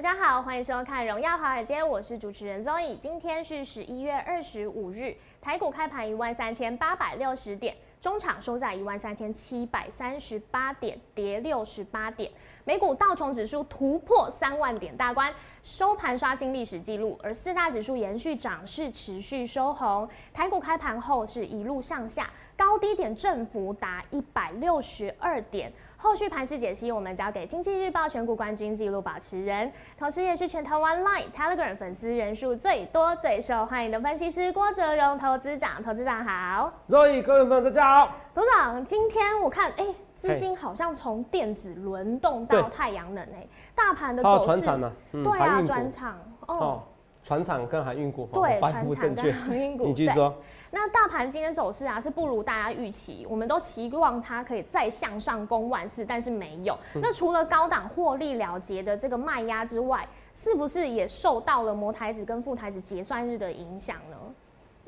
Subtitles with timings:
[0.00, 2.98] 大家好，欢迎收看《荣耀华尔街》，我是主持人 Zoe。
[2.98, 12.32] 今天是十一月二十五日，台股开盘一万三千八百六十点，中场收在一万三千七百三十八点，跌六十八点。
[12.70, 20.08] 美股道琼指数突破三万点大关，收盘刷新历史纪录，而四大指数延续涨势，持续收红。
[20.32, 25.72] 台股开盘后是一路向下，高低点振幅达一百六十二点。
[25.96, 35.82] 后续盘势解析，我们交给经济日报全股冠军纪录保持人，同时也是全台湾 Line、Telegram 粉丝人数最多、最受欢迎的分析师郭哲荣投资长。
[35.82, 38.12] 投资长好，所以各位朋友大家好。
[38.32, 39.84] 董事长，今天我看，哎、
[40.20, 45.66] 资金好像从电子轮动到太阳能、哎，大盘的走势，船厂呢，嗯对啊，航运股。
[45.66, 46.82] 转场，哦，哦，
[47.24, 49.32] 船厂跟航运股，哦对，船厂跟。
[49.32, 50.34] 航运股，对 你继续说，
[50.70, 56.78] 那大盘今天走势啊是不如大家预期，我们都期望它可以再向上攻万四，但是没有。
[56.94, 57.00] 嗯。
[57.02, 64.16] 那除了高档获利了结的这个卖压之外，是不是也受到了摩台子跟副台子结算日的影响呢？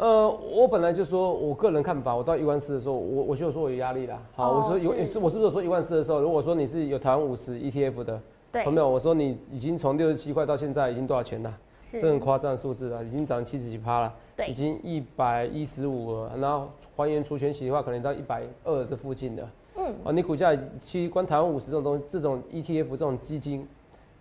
[0.03, 4.21] 呃，我本来就说我个人看法，我到一万四的时候，我我就说我有压力啦。
[4.35, 8.89] 好，哦我说有，是是我是不是说一万四的时候，如果说你是有台湾五十 ETF 的，对有，没有？
[8.89, 11.57] 我说你已经从六十七块到现在已经多少钱了？
[11.81, 19.49] 是这很夸张的数字了，已经涨七十几趴了，对已经一百一十五了，然后还原除权息的话，可能到一百二的附近的。
[19.77, 23.65] 嗯，哦，你股价其实关台湾五十这种东西，这种 ETF 这种基金，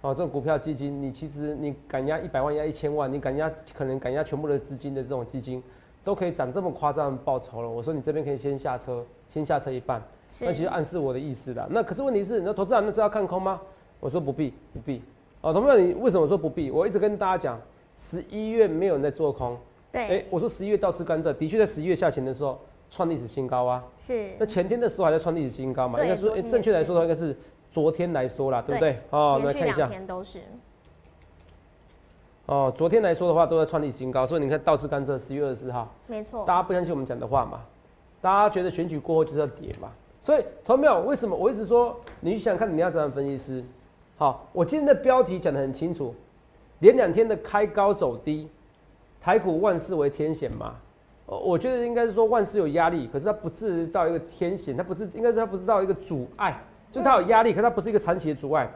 [0.02, 5.61] 哦，这种股票基金，你其实你敢压一百万、压一千万，你敢压可能敢压全部的资金的这种基金，
[6.03, 7.70] 都可以涨这么夸张的报酬了。
[7.70, 10.02] 我说你这边可以先下车，先下车一半，
[10.42, 11.67] 那其实，暗示我的意思啦。
[11.70, 13.61] 那可是问题是，你说投资人那知道看空吗？
[13.99, 15.03] 我说不必，不必。
[15.42, 16.71] 哦，同学们，你为什么说不必？
[16.71, 17.61] 我一直跟大家讲，
[17.95, 19.55] 十一月没有人在做空。
[19.92, 22.59] 哎、对，我说十一月倒吃甘蔗，的确在十一月下旬的时候
[22.89, 23.83] 创历史新高啊。
[23.99, 25.99] 是那，前天的时候还在创历史新高嘛？
[25.99, 27.37] 对应该说，哎、正确来是说的话应该是
[27.71, 28.99] 昨天来说啦，对不对？
[29.11, 29.87] 哦，我们看一下。
[29.87, 30.42] 天都是，
[32.45, 37.61] 哦，昨天来说的话都在创历史新高，所以你看道士甘蔗，十月二十四号，没错大，家不相信我们讲的话嘛？
[38.20, 39.89] 大家觉得选举过后就是要跌嘛？
[40.21, 43.64] 所以，同学们，为什么我一直说你想看你要怎样分析师？
[44.17, 46.14] 好，我今天的标题讲的很清楚，
[46.80, 48.48] 连两天的开高走低，
[49.20, 50.76] 台股万事为天险嘛。
[51.27, 58.69] 呃我觉得应该是说万事有压力，可是它不至于到一个天险，它不是应该是它不是到一个阻碍，就它有压力，可是它不是一个长期的阻碍。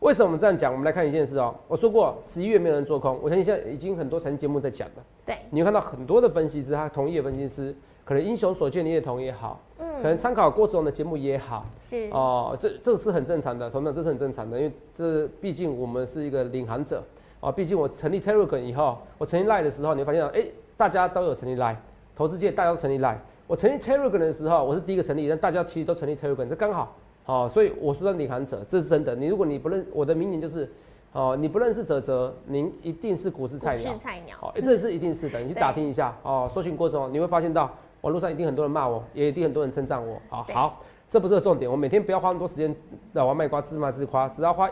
[0.00, 0.72] 为什么我们这样讲？
[0.72, 1.54] 我们来看一件事哦。
[1.68, 5.04] 我说过十一月没有人做空，我相信现在已经很多财经节目在讲了。
[5.26, 17.04] 对，你会看到很多的分析师，他同业分析师，可能英雄所见你也同也好，嗯可嗯，能参考郭总的节目也好，是，哦，这这个是很正常的，同志们这是很正常的，因为这毕竟我们是一个领航者
[17.40, 20.46] 啊，毕竟我成立 Telegram 以后，我成立 Line 的时候，你会发现，哎、
[20.78, 21.76] 大家都有成立 Line，
[22.16, 29.14] 投资界大家都成立 Line，我成立 Telegram 的时候，我是第一个成立，但大家其实都成立 Telegram，这刚好，哦，所以我说的领航者，这是真的。
[29.14, 30.68] 你如果你不认我的名言就是，
[31.12, 33.96] 哦，你不认识泽泽，您一定是股市菜鸟。
[33.98, 36.48] 菜鸟，好、欸这是一定是的，你去打听一下哦。
[36.50, 37.70] 搜寻过程中，你会发现到
[38.00, 40.20] 网络上一定很多人骂我，也一定很多人称赞我。
[40.28, 42.74] 好对好，这不是个重点，我每天不要花那么多时间
[43.12, 44.70] 老王卖瓜自骂自夸，只要花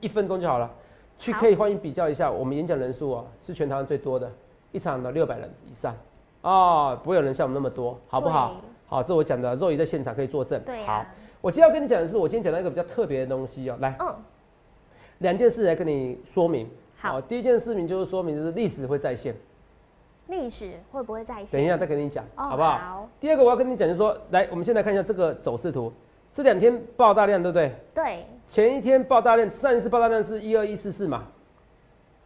[0.00, 0.70] 一分钟就好了。
[1.18, 4.30] 去可以欢迎比较一下，我们演讲人数哦是全台湾最多的，
[4.70, 5.94] 一场的六百人以上
[6.42, 8.56] 哦，不会有人像我们那么多，好不好？
[8.86, 10.60] 好，这我讲的，肉姨在现场可以作证。
[10.64, 10.76] 对？
[10.76, 11.06] 对好呀，，
[11.46, 14.12] 我今天要跟你讲的是，我今天讲到一个比较特别的东西哦，来嗯，
[15.18, 16.68] 两件事来跟你说明。
[16.96, 19.32] 好，第一件事情就是说明就是历史会再现。
[20.26, 21.52] 历史会不会再现？
[21.52, 22.76] 等一下再跟你讲，哦，好不好？
[22.76, 25.92] 好，第二个我要跟你讲，就是说，来，我们先来看一下这个走势图，
[26.32, 27.72] 这两天爆大量，对不对？
[27.94, 31.28] 对，前一天爆大量，上一次爆大量是一二一四四嘛，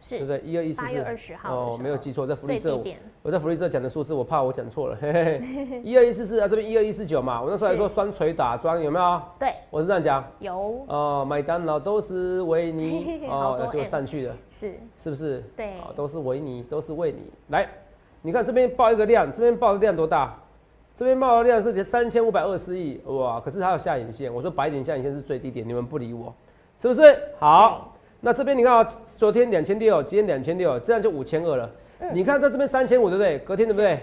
[0.09, 0.49] 对不是对？
[0.49, 1.33] 一二一四八月二四。
[1.45, 2.81] 哦，没有记错，在福利社
[3.21, 9.21] 我在福利社讲的数字，我怕我讲错了，嘿嘿嘿，一二一四四啊，这边一二一四九嘛，我那时候还说双锤打桩，有没有？
[9.37, 15.43] 对，我是这样讲，有哦，麦当劳都是为你，好多哦，就上去了，是，是不是？
[15.55, 17.31] 对，啊，都是为你，都是为你。
[17.49, 17.69] 来，
[18.21, 20.35] 你看这边报一个量，这边报的量多大？
[20.93, 23.39] 这边报的量是三千五百二十亿，哇！
[23.39, 26.33] 可是它有下影线，我说白点下影线是最低点，你们不理我，
[26.77, 27.17] 是不是？
[27.39, 27.90] 好，
[28.21, 28.83] 那这边你看啊，
[29.17, 31.69] 昨天两千六，今天两千六，这样就五千二了。
[31.99, 33.39] 嗯你看在这边三千五，对不对？
[33.39, 33.99] 隔天对不对？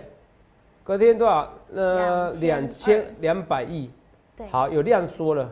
[0.84, 1.52] 隔天多少？
[1.74, 3.90] 呃，两千两百亿。
[4.36, 5.50] 对，好，有量缩了，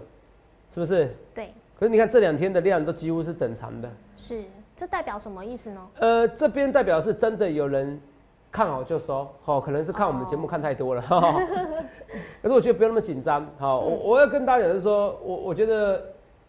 [0.72, 1.12] 是不是？
[1.34, 4.44] 对，可是你看这两天的量都几乎是等长的，是，
[4.76, 5.88] 这代表什么意思呢？
[5.98, 8.00] 呃，这边代表是真的有人
[8.52, 11.40] 看好就收，好、可能是看我们的节目看太多了，哈、
[12.40, 16.00] 可是我觉得不用那么紧张，好、我我要跟大家讲的是说，我我觉得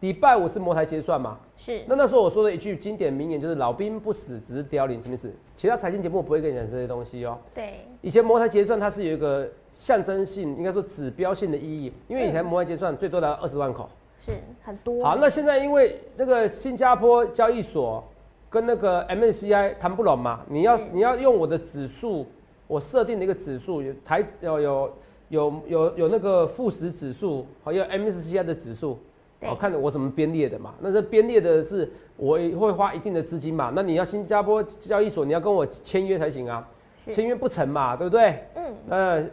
[0.01, 5.33] 礼拜五是摩台结算嘛，是，那那时候我说的一句经典名言就是“老兵不死，只是凋零”，什么意思？
[5.55, 13.89] 其他财经节目不会跟你讲这些东西哦、对，以前摩台结算它是有一个象征性，应该说指标性的意义，因为以前摩台结算最多达二十万口。
[14.19, 14.31] 是
[14.63, 15.03] 很多。
[15.03, 18.03] 好，那现在因为那个新加坡交易所
[18.49, 22.25] 跟那个 MSCI 谈不拢嘛，你要你要用我的指数，
[22.65, 24.93] 我设定的一个指数，有台有有
[25.29, 28.97] 有有有那个富时指数，还有 MSCI 的指数，
[29.39, 30.73] 对哦，看着我怎么编列的嘛。
[30.79, 38.43] 那这编列的是我会花一定的资金嘛，那你要新加坡交易所你要跟我签约才行啊，是，签约不成嘛，对不对？
[38.55, 39.25] 嗯，呃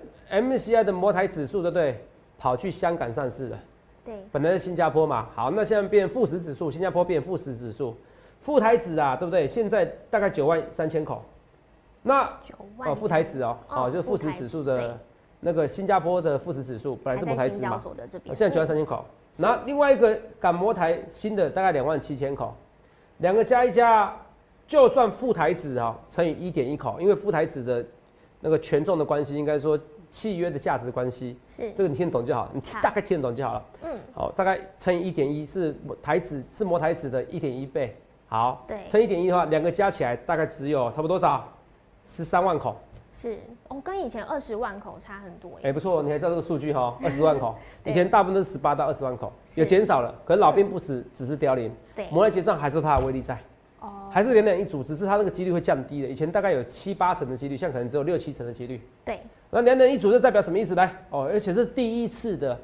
[0.42, 1.98] ，MSCI 的摩台指数对不对？
[2.38, 3.58] 跑去香港上市了。
[4.04, 7.96] 对，本来是新加坡嘛，好，那现在变富时指数，新加坡变富时指数，
[8.42, 9.48] 富台指啊，对不对？
[9.48, 11.24] 现在大概九万三千口，
[12.02, 14.98] 那九万哦，富台指哦，哦哦，就是富时指数的
[15.44, 17.78] 那个新加坡的富时指数，本来是摩台指嘛
[18.28, 19.04] 现在九万三千口，
[19.36, 22.54] 然后另外一个赶摩台新的大概两万七千口，
[23.18, 24.10] 两个加一加，
[24.66, 27.84] 就算富台指啊乘以一点一口，因为富台指的
[28.40, 31.70] 那个权重的关系，应该说契约的价值关系，是。
[31.72, 32.80] 这个你听得懂就好，你好。
[32.80, 33.64] 大概听得懂就好了。
[33.82, 37.94] 嗯，好，大概乘以一点一是摩台指是摩台指的一点一倍。
[38.26, 38.78] 好，对。
[38.88, 41.46] 乘一点一的话，两个加起来大概只有差不多多少？
[42.06, 42.76] 十三万口，
[43.16, 43.38] 是
[43.68, 45.72] 哦，跟以前二十万口差很多哎、耶。
[45.72, 47.54] 不错，你还知道这个数据哈，二十万口，
[47.86, 51.72] 以前大部分都是十八到二十万口，是有减少了，可是老兵不死，只是凋零。
[51.94, 53.38] 对，摩来结算还是它的威力在，
[53.78, 56.08] 哦，还是两两一组，只是它那个几率会降低的。
[56.08, 58.80] 以前大概有七八成的几率，现在可能只有六七成的几率。
[59.04, 59.20] 对，
[59.50, 60.92] 那两两一组就代表什么意思来？
[61.10, 62.58] 哦，而且是第一次的，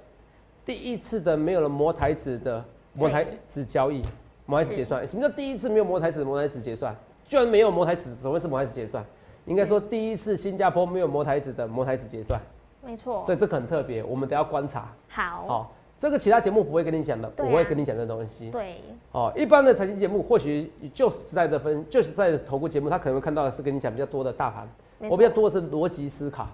[0.65, 4.03] 第一次的没有了摩台子的摩台子交易，
[4.47, 5.07] 摩台子结算。
[5.07, 6.93] 什么叫第一次没有摩台子的摩台子结算？
[7.29, 9.05] 居然没有摩台子，所谓是摩台子结算？
[9.47, 12.41] 应该说第一次新加坡没有摩台子的摩台子结算，
[12.85, 13.25] 没错。
[13.25, 14.93] 所以这个很特别，我们得要观察。
[15.09, 18.51] 好，好、这个其他节目不会跟你讲的，啊我会跟你讲这东西。
[18.51, 18.77] 对，
[19.13, 24.69] 哦，一般的财经节目或许就实在的分，就是在的投顾节目，他可能会看到的是跟你讲比较多的大盘，
[25.11, 26.47] 我比较多的是逻辑思考。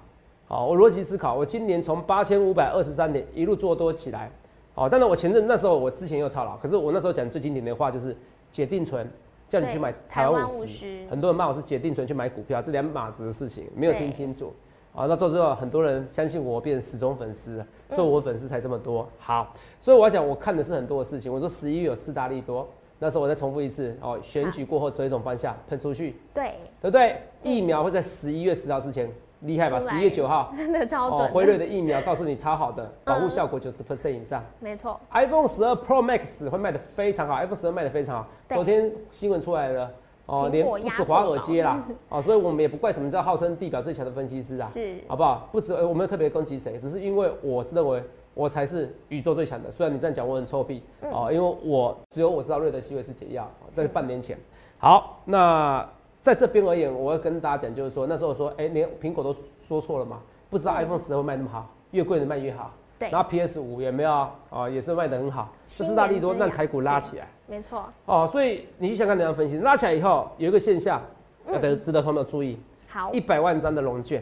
[0.48, 4.30] 好，我逻辑思考，我今年从八千五百二十三点一路做多起来。
[4.74, 8.16] 好，但是我前阵那时候我之前有套牢，可是我那时候讲最经典的话就是
[8.52, 9.10] 解定存，
[9.48, 14.52] 叫你去买台湾五十很多人骂我是解定存去买股票，这两码子的事情没有听清楚。
[14.94, 19.06] 啊，那到之后很多人相信我，变成死忠粉丝，所以我粉丝才这么多。
[19.18, 21.30] 好，所以我要讲，我看的是很多的事情。
[21.30, 22.66] 我说十一月有四大利多，
[22.98, 27.20] 那时候我再重复一次哦，选举过后只有一种方向喷出去，对，对不对？
[27.42, 29.06] 疫苗会在十一月十号之前，
[29.40, 29.78] 厉害吧？
[29.80, 34.42] 十一月九号， 真的超哦，准辉瑞的，疫苗告诉你超好的，保护效果九十 percent 以上。
[34.60, 38.26] 没错，iPhone 十二 Pro Max 会卖的非常好，iPhone 十二卖的非常好。
[38.48, 39.90] 昨天新闻出来了，
[40.26, 45.48] 哦，苹连不止华尔街啦，哦，所以我们也不怪什么叫号称地表最强的分析师啊， 是好不好？
[45.52, 48.02] 不止呃我没有特别攻击谁，只是因为我是认为
[48.34, 49.70] 我才是宇宙最强的。
[49.70, 54.36] 虽然你这样讲我很臭屁嗯哦，因为我只有我知道瑞德西韦是解药，哦在半年前。
[54.78, 55.86] 好，那
[56.26, 59.32] 在这边而言，我要跟大家讲，就是说那时候说，哎，连苹果都
[59.62, 60.18] 说错了嘛，
[60.50, 60.82] 不知道嗯。
[60.82, 62.72] iPhone 十二会卖那么好，越贵的卖越好。
[62.98, 63.08] 对。
[63.10, 64.10] 然后 PS 五有没有
[64.50, 64.68] 啊？
[64.68, 67.28] 也是卖的很好，这青是大利多让台股拉起来。
[67.46, 68.28] 没错，哦。
[68.32, 71.00] 所以你去想看怎样分析，拉起来以后有一个现象，
[71.46, 71.54] 嗯。
[71.54, 72.58] 要值值得朋友注意，
[72.88, 73.12] 好。
[73.12, 74.20] 一，百万张的龙卷，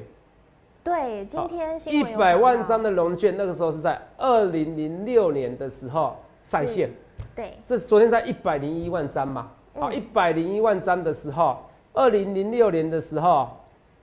[0.82, 6.90] 对，今天新一百万张的龙卷，那个时候是在二零零六年的时候上线，
[7.34, 9.48] 对，这是昨天在一百零一万张嘛，
[9.80, 9.94] 好，嗯。
[9.94, 11.56] 一百零一万张的时候，
[11.94, 13.48] 二零零六年的时候，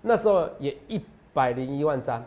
[0.02, 1.00] 那时候也一
[1.34, 2.24] 百零一万张，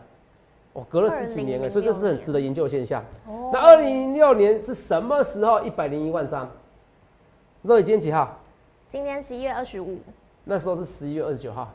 [0.73, 3.03] 哦，隔了十几年了，所以这是很值得研究的现象。
[3.27, 6.49] 哦那二零零六年是什么时候一百零一万张？
[7.63, 8.39] 肉今天几号？
[8.87, 9.97] 今天十一月二十五，
[10.43, 11.73] 那时候是十一月二十九号，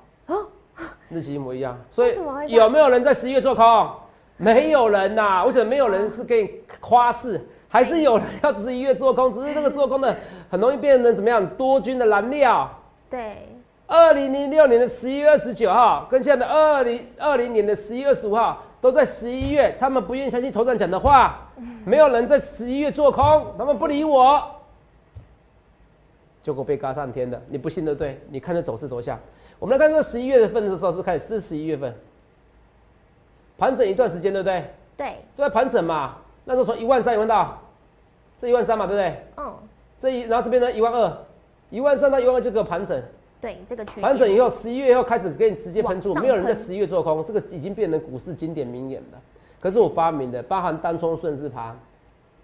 [1.09, 1.79] 日期一模一样。
[1.91, 2.17] 所以
[2.49, 3.91] 有没有人在十一月做空？
[4.37, 10.17] 没有人呐、我觉得没有人是给你夸饰，还是有人要十一月做空，只是那个做空的
[10.49, 12.71] 很容易变成怎么样多军的燃料。
[13.11, 13.49] 对，
[13.91, 21.51] 二零零六年的十一月二十九号，跟现在的二零二零年的十一月二十五号，都在十一月，他们不愿意相信头长讲的话，
[21.85, 24.41] 没有人在十一月做空，他们不理我，
[26.41, 28.21] 结果被嘎上天的，你不信的对？
[28.31, 29.19] 你看这走势多像。
[29.59, 31.93] 我们来看这十一月份的时候，是开始是十一月份，
[33.59, 34.65] 盘整一段时间，对不对？
[34.97, 37.59] 对，都在盘整嘛，那时候从一万三一万到
[38.39, 39.27] 这一万三嘛，对不对？
[39.37, 39.53] 嗯，
[39.99, 41.13] 这一然后这边呢一万二，
[41.71, 43.03] 一万三到一万二就给我盘整。
[43.41, 49.19] 对，这个区间盘整以后，十一月以后开始给你直接喷出没有人在十一月做空，这个已经变成股市经典名言了。
[49.59, 51.79] 可是我发明的，包含单冲顺势盘，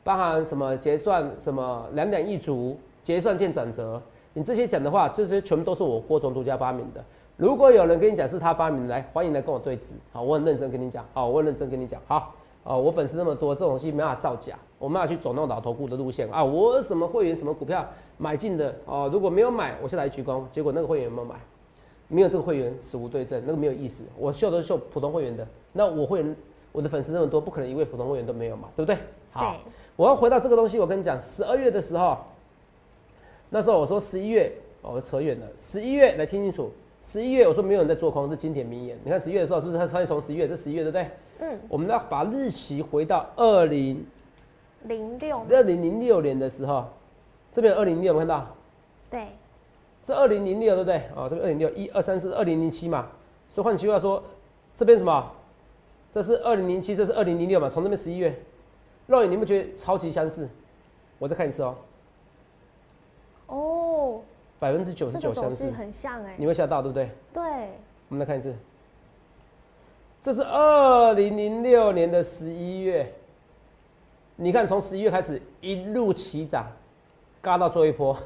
[0.03, 4.01] 包含什么结算、什么两两一组、结算见转折，
[4.33, 7.05] 你这些讲的话，这些全部都是我郭总独家发明的。
[7.37, 9.95] 如果有人跟你讲是他发明的，来欢迎来跟我对质。
[10.13, 12.35] 好，我很认真跟你讲，好，我很认真跟你讲，好，
[12.69, 16.43] 哦，我粉丝那么多，这种东西没办法造假，我没法去走那种老头股的路线啊。
[16.43, 17.87] 我什么会员什么股票
[18.19, 20.43] 买进的哦，如果没有买，我先来鞠躬。
[20.51, 21.37] 结果那个会员有没有买？
[22.09, 24.05] 没有这个会员死无对证，那个没有意思。
[24.19, 26.37] 我秀都是秀普通会员的，那我会员
[26.73, 28.99] 我的粉丝那么多，不可能一位普通会员都没有嘛，对不对？
[29.33, 29.57] 好，
[29.95, 32.19] 我要回到这个东西，我跟你讲，十二月的时候，
[33.49, 35.47] 那时候我说十一月，哦，扯远了。
[35.57, 36.71] 十一月来听清楚，
[37.07, 38.99] 十一月我说没有人在做空，是经典名言。
[39.05, 41.11] 你看十一月的时候是不是它它从十一月，这十一月对不对？
[41.39, 41.61] 嗯。
[41.69, 44.05] 我们要把日期回到二零
[44.83, 46.87] 零六，二零零六年的时候，
[47.53, 48.57] 这边二零零六有看到？
[49.09, 49.29] 对。
[50.05, 50.97] 这二零零六对不对？
[51.15, 53.07] 哦，这边二零六一二三四二零零七嘛，
[53.51, 54.21] 所以换句话说，
[54.77, 55.33] 这边什么？
[56.13, 57.71] 这是二零零七，这是二零零六嘛？
[57.71, 58.35] 从那边十一月，
[59.07, 60.49] 肉眼你们觉得超级相似？
[61.21, 61.75] 我再看一次哦。
[63.47, 63.86] 哦，
[64.59, 66.35] 百分之九十九相似，很像哎。
[66.39, 67.11] 你会吓到对不对？
[67.33, 67.43] 对。
[68.09, 68.55] 我们来看一次，
[70.23, 73.13] 这是二零零六年的十一月，
[74.37, 76.67] 你看从十一月开始一路起涨，
[77.43, 78.17] 嘎到最后一波。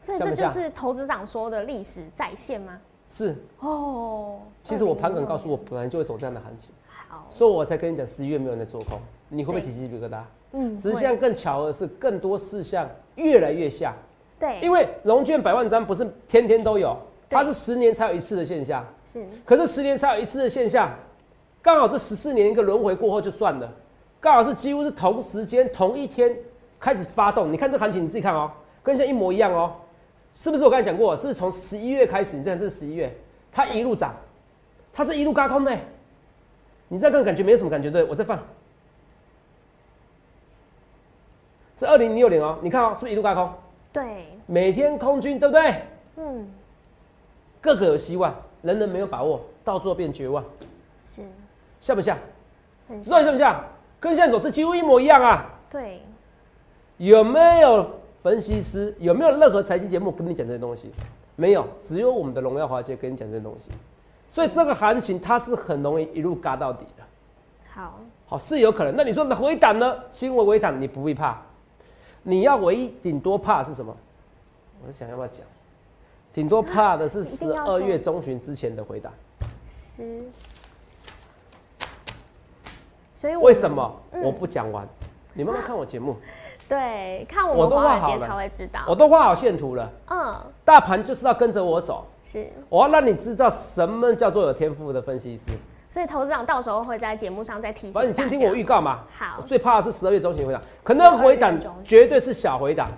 [0.00, 2.80] 所以这就是投资长说的历史再现吗？
[3.06, 4.40] 是哦。
[4.62, 6.70] 其实我盘梗告诉我，本来就会走这样的行情。
[7.08, 10.22] 好，所以我才跟你讲，十一月没有人在做空，你会不会起鸡皮疙瘩？
[10.52, 10.78] 嗯。
[10.78, 13.94] 只是现在更巧的是，更多事项越来越像。
[14.38, 14.58] 对。
[14.60, 16.96] 因为龙卷百万张不是天天都有，
[17.28, 18.84] 它是十年才有一次的现象。
[19.04, 19.24] 是。
[19.44, 20.90] 可是十年才有一次的现象，
[21.60, 23.72] 刚好这十四年一个轮回过后就算了，
[24.20, 26.34] 刚好是几乎是同时间同一天
[26.80, 27.52] 开始发动。
[27.52, 28.50] 你看这行情，你自己看哦，
[28.82, 29.72] 跟现在一模一样哦。
[30.34, 31.14] 是不是我刚才讲过？
[31.14, 33.14] 是从十一月开始，你看这是十一月，
[33.52, 34.14] 它一路涨，
[34.90, 35.76] 它是一路高空的。
[36.88, 38.02] 你再看感觉没有什么感觉，对？
[38.04, 38.38] 我再放，
[41.76, 42.58] 是二零零六年哦。
[42.62, 43.52] 你看哦，是不是一路高空？
[43.92, 45.82] 对，每天空军，对不对？
[46.16, 46.48] 嗯。
[47.60, 50.44] 个个有希望，人人没有把握，到最后变绝望。
[51.04, 51.22] 是。
[51.80, 52.16] 像不像？
[52.88, 53.22] 很像。
[53.22, 53.64] 像不像？
[54.00, 55.46] 跟现在走势几乎一模一样啊。
[55.70, 56.00] 对。
[56.98, 57.88] 有没有？
[58.22, 60.92] 分析师有没有任何财经节目跟你讲这些东西？
[61.34, 63.72] 没有，只有我们的荣耀华姐跟你讲这些东西。
[64.28, 67.02] 所以这个行情它是很容易一路嘎到底的。
[67.74, 68.94] 好，好是有可能。
[68.96, 69.96] 那你说那回档呢？
[70.08, 71.42] 轻微回档你不必怕，
[72.22, 73.96] 你要唯一顶多怕是什么？
[74.86, 75.46] 我想要不要讲？
[76.32, 79.10] 顶多怕的是十二月中旬之前的回答。
[79.66, 80.22] 十。
[83.12, 84.88] 所以为什么我不讲完？
[85.34, 86.16] 你慢慢看我节目。
[86.68, 88.80] 对，看我们华尔街才会知道。
[88.88, 89.90] 我都画好线图了。
[90.08, 92.06] 嗯，大盘就是要跟着我走。
[92.22, 95.50] 是，我要让你知道什么叫做有天赋的分析师。
[95.92, 99.00] 所以投资长到时候会在节目上再提醒反正你先听我预告嘛。
[99.14, 99.42] 好。
[99.46, 102.88] 最怕的是十二月中旬回档，可能回档绝对是小回档。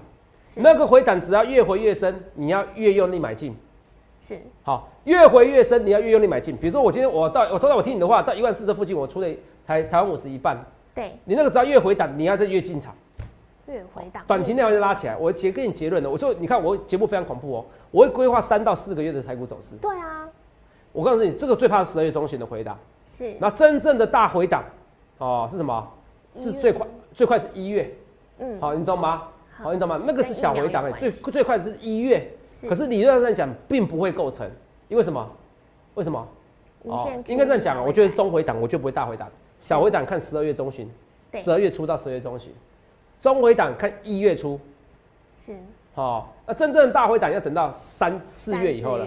[0.55, 3.57] 那个回档只要越回越深，你要越用力买进。
[4.21, 4.41] 是。
[4.63, 6.57] 好，越回越深，你要越用力买进。
[6.57, 9.27] 比如说我今天我到我投到我听你的话，到一万四这附近，我出了
[9.67, 10.57] 台台湾五十一半。
[10.95, 11.19] 对。
[11.25, 12.95] 你那个只要越回档，你要再越进场。
[13.67, 15.17] 越回档，短期内就拉起来。
[15.17, 19.75] 我结给你结论了，我说你看我节目非常恐怖哦，我会规划三到四个月的台股走势。
[19.83, 20.24] 对啊，
[20.95, 22.79] 我告诉你，这个最怕是十二月中旬的回档。
[23.05, 23.37] 是。
[23.41, 24.65] 那真正的大回档，
[25.19, 25.93] 哦，是什么？
[26.39, 27.93] 是最快最快是一月。
[28.39, 28.61] 嗯。
[28.61, 29.25] 好，你懂吗？
[29.61, 30.01] 好，你懂吗？
[30.07, 32.33] 那个是小回档哎，最最快是一月。
[32.69, 34.49] 可是理论上讲，并不会构成，
[34.89, 35.29] 因为什么？
[35.95, 36.27] 为什么？
[36.85, 37.83] 哦，应该这样讲啊。
[37.83, 40.89] 我觉得中回档我就不会大回档，小回档看十二月中旬，
[41.35, 42.53] 十二月初到十二月中旬。
[43.21, 44.61] 中回档看一月初，
[45.37, 45.57] 是
[45.95, 49.07] 好，那真正的大回档要等到三四月以后了。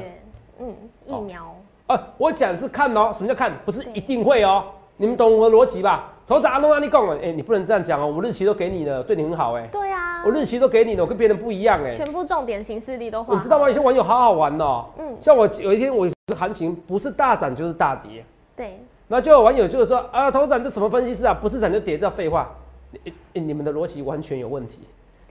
[0.60, 0.76] 嗯，
[1.06, 1.56] 疫苗。
[1.88, 3.52] 呃，我讲是看哦，什么叫看？
[3.66, 4.64] 不是一定会哦。
[4.98, 6.12] 你们懂我的逻辑吧？
[6.28, 8.08] 头长阿东阿你讲了，哎，你不能这样讲哦。
[8.08, 9.66] 我日期都给你了，对你很好哎。
[9.72, 10.24] 对啊。
[10.26, 11.96] 我日期都给你了，我跟别人不一样哎。
[11.96, 13.34] 全部重点形式力都画。
[13.34, 13.70] 你知道吗？
[13.70, 14.86] 有些网友好好玩哦。
[14.98, 15.16] 嗯。
[15.22, 18.26] 像我有一天我行情不是大涨就是大跌。
[18.56, 18.80] 对。
[19.08, 21.34] 那就有网友就是说啊，头长这什么分析师啊？
[21.34, 22.50] 不是涨就跌，这废话。
[23.32, 24.80] 你你们的逻辑完全有问题，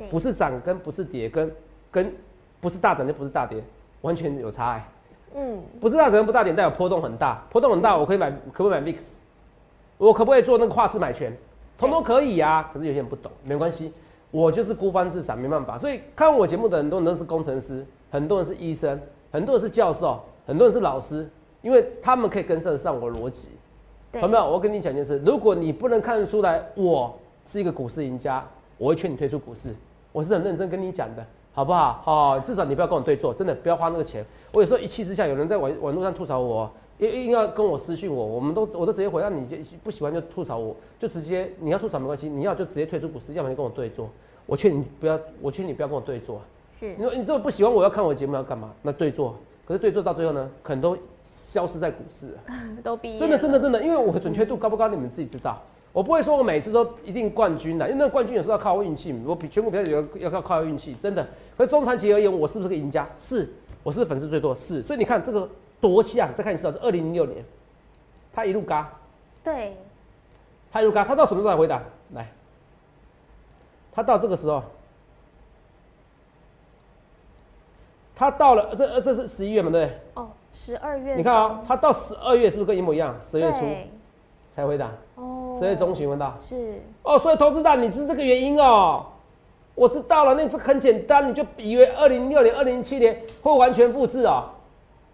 [0.08, 1.52] 不是涨跟不是跌跟
[1.90, 2.14] 跟
[2.60, 3.62] 不是大涨就不是大跌，
[4.00, 4.88] 完全有差哎。
[5.34, 9.14] 嗯，不是大涨不大跌，代表波动很大，波动很大，我可以买可不可以买 VIX？
[9.98, 11.36] 我可不可以做那个跨市买权？
[11.78, 12.70] 通通可以呀。
[12.72, 13.92] 可是有些人不懂，没关系，
[14.30, 15.76] 我就是孤芳自赏，没办法。
[15.76, 21.28] 所以看我节目的很多人都是工程师，很多人是医生，很多人是教授，很多人是老师，
[21.62, 23.48] 因为他们可以跟上上我逻辑。
[24.14, 24.48] 有没有？
[24.48, 27.14] 我跟你讲件事，如果你不能看得出来我。
[27.48, 28.44] 是一个股市赢家，
[28.76, 29.72] 我会劝你退出股市。
[30.10, 31.24] 我是很认真跟你讲的，
[31.56, 32.02] 好不好？
[32.04, 34.22] 好，至少你不要跟我对坐，真的不要花那个钱。
[34.52, 44.06] 我有时候一气之下，有人在网网络上吐槽我，硬硬要跟我私讯我，我们都我都直接回，那你就不喜欢就吐槽我，就直接你要吐槽没关系，你要就直接退出股市，要么就跟我对坐。
[44.44, 46.42] 我劝你不要，我劝你不要跟我对坐。
[46.70, 48.70] 是你说你这么不喜欢我要看我的节目要干嘛？
[48.82, 49.34] 那对坐，
[49.66, 50.94] 可是对坐到最后呢，可能都
[51.24, 52.38] 消失在股市了。
[52.84, 55.58] 都毕业真的真的的真的，因为我的准确度高不高，你们自己知道。
[55.96, 61.26] 我不会说我每次都一定冠军的，因为那个冠军有时候要靠运气，我比全国比赛有要靠靠运气，真的。
[61.56, 63.08] 可是中长期而言，我是不是个赢家？
[63.14, 63.50] 是，
[63.82, 64.82] 我是粉丝最多，是。
[64.82, 65.48] 所以你看这个
[65.80, 67.42] 多像，再看一次啊，是二零零六年，
[68.30, 68.92] 他一路嘎，
[69.42, 69.74] 对，
[70.70, 71.82] 他一路嘎，他到什么时候才回答？
[72.12, 72.30] 来，
[73.90, 74.62] 他到这个时候，
[78.14, 79.98] 他到了这呃这是十一月嘛，对不对？
[80.12, 83.16] 哦，十二月你看啊、中他到十二月是不是跟一模一样？
[83.18, 83.60] 十月初
[84.52, 86.36] 才回答，哦，十月中旬问到。
[86.40, 89.06] 是哦，所以投资大你是这个原因哦。
[89.74, 94.44] 我知道了，那这很简单，你就以为二零零六年、二零零七年会完全复制哦，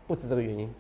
[0.07, 0.73] 不止这个原因，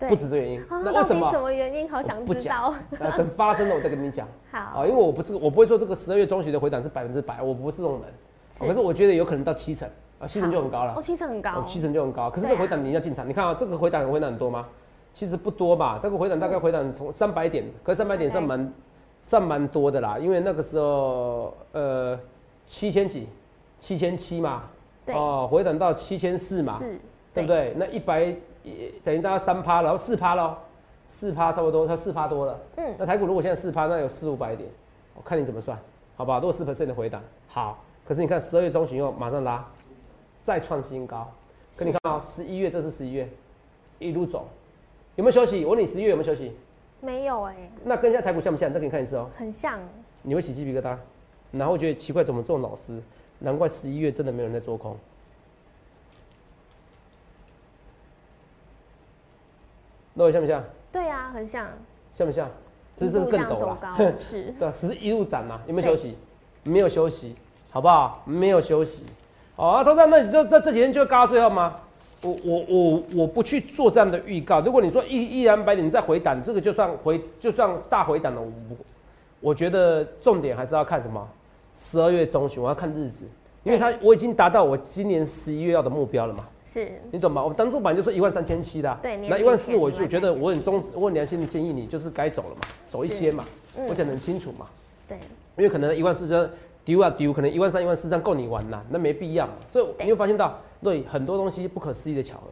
[0.00, 0.60] 不止这个原因。
[0.68, 1.30] 啊，那为什么？
[1.30, 1.90] 什么原因？
[1.90, 2.74] 好想知道。
[3.00, 8.02] 那，等发生了我再跟你讲好啊，，因为我不这个我不会说这个十二月中旬的回档是百分之百，我不是这种人。
[8.50, 11.00] 是可是我觉得有可能到七成啊，七成就很高了哦，。
[11.00, 12.28] 七成很高哦，，七成就很高。
[12.28, 14.66] 可是这回档你要进场，你看啊，这个回档回档很多吗？
[15.14, 18.72] 其实不多吧，这个回档大概回档从三百点，可三百点算蛮
[19.22, 22.18] 算蛮多的啦，因为那个时候呃
[22.66, 23.28] 七千几，
[23.78, 24.64] 七千七嘛，
[25.06, 26.98] 对哦，回档到七千四嘛，是，
[27.32, 27.46] 对不？
[27.46, 27.72] 对？
[27.76, 28.34] 那一百
[29.02, 30.56] 等于大概三趴，然后四趴喽，
[31.06, 32.60] 四趴差不多，它四趴多了。
[32.76, 34.68] 嗯，那台股如果现在四趴，那有四五百点，
[35.14, 35.78] 我看你怎么算，
[36.16, 36.38] 好不好？
[36.38, 37.78] 如果四 percent 的回档，好。
[38.06, 39.66] 可是你看十二月中旬又马上拉，
[40.42, 41.26] 再创新高。
[41.74, 43.26] 可你看啊、十一月这是十一月，
[43.98, 44.46] 一路走，
[45.16, 45.64] 有没有休息？
[45.64, 46.52] 我问你十一月有没有休息？
[47.00, 47.54] 没有哎，
[47.84, 48.72] 那跟现在台股像不像？
[48.72, 49.78] 再给你看一次哦、很像，
[50.22, 50.96] 你会起鸡皮疙瘩，
[51.52, 53.00] 然后会觉得奇怪，怎么这种老师？
[53.38, 54.96] 难怪十一月真的没有人在做空。
[60.14, 60.64] 那我像不像？
[60.90, 61.68] 对啊，很像，
[62.14, 62.48] 像不像？
[62.96, 64.14] 只是这个一路这样更陡了。
[64.18, 66.16] 是对啊，只是一路涨嘛，有没有休息？
[66.62, 67.34] 没有休息，
[67.70, 68.22] 好不好？
[68.24, 69.04] 没有休息。
[69.56, 71.80] 哦，啊，头上那你就这这几天就嘎到最后吗？
[72.24, 74.60] 我我我我不去做这样的预告。
[74.60, 78.40] 如果你说一一然百点你再回档，这个就算回就算大回档了。
[78.40, 78.76] 我
[79.40, 81.28] 我觉得重点还是要看什么？
[81.74, 83.26] 十二月中旬我要看日子，
[83.62, 86.46] 因为它我已经达到我今年十一月要的目标了嘛。
[86.64, 87.42] 是，你懂吗？
[87.42, 93.44] 我们当初本来就是一万三千七的啊、对那一万四我就觉得我很忠，我很良心的建议你就是该走了嘛，走一些嘛，
[93.76, 94.66] 嗯我讲得很清楚嘛，
[95.06, 95.18] 对，
[95.58, 96.48] 因为可能一万四就
[96.84, 99.52] 丢啊丢，可能一万三、一万四这样够你玩了，那没必要嘛。
[99.66, 102.42] 所以你会发现到，对很多东西不可思议的巧合，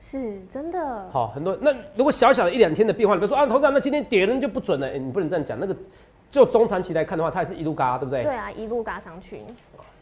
[0.00, 5.76] 是真的，好，很多那如果小小的一两天的变化，比如说啊，头长那今天跌了就不准了，哎、你不能这样讲，那个
[6.30, 8.24] 就中长期来看的话，它也是一路嘎，对不对？
[8.24, 9.40] 对啊，一路嘎上去，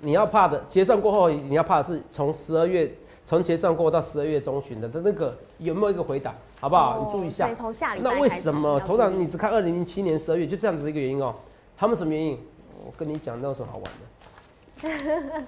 [0.00, 2.90] 你要怕的，结算过后你要怕的是从十二月
[3.26, 6.98] 从结算过后到十二月中旬的那个有没有一个回档，好不好？
[6.98, 7.48] 哦你注意一下。
[8.00, 11.34] 那为什么头长你只看二零零七年十二月就这样子一个原因哦？
[11.76, 12.38] 他们什么原因？
[12.84, 13.84] 我跟你讲，那有什么好玩
[15.40, 15.44] 的？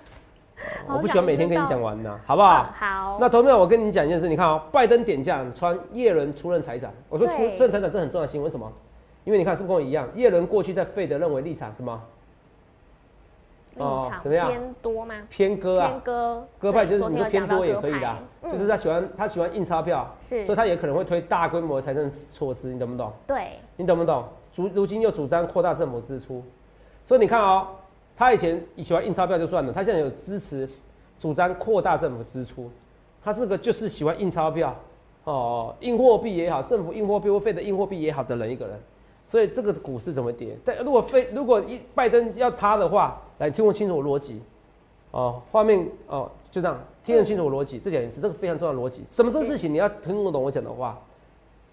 [0.89, 2.63] 我不喜欢每天跟你讲完呐，好不好？
[2.63, 8.71] 嗯好，那投票，我跟你讲一件事，你看哦，拜登点将传耶伦出任财长，我说出任财长这很重要的新闻，为什么？
[9.25, 12.03] 因为你看是不是跟我一样，耶伦过去在费德认为立场什么？
[13.79, 14.49] 哦怎么样？
[14.49, 15.15] 偏多吗？
[15.29, 15.89] 偏鸽啊。
[15.89, 18.19] 偏，鸽，鸽派就是你说偏多也可以啦。
[18.41, 20.47] 派，嗯就是他喜欢他喜欢印钞票，是。
[20.47, 23.13] 所以他也可能会推大规模的财政措施，你懂不懂？
[23.27, 24.25] 对，你懂不懂？
[24.55, 26.43] 如如今又主张扩大政府支出，
[27.07, 27.69] 所以你看哦，
[28.17, 30.69] 他以前喜欢印钞票就算了，他现在有支持
[31.21, 32.69] 主张扩大政府支出，
[33.23, 34.77] 他是个就是喜欢印钞票
[35.25, 38.77] 哦，印货币也好，政府印货币或费的印货币也好的人一个人，
[39.29, 40.57] 所以这个股市怎么跌？
[40.65, 44.43] 但如果非如果一拜登要他的话，来听我清楚我逻辑
[45.13, 50.99] 哦，画面哦就这样听得清楚我逻辑，这讲也是这个非常重要的逻辑，什么这个事情你要听得懂我讲的话。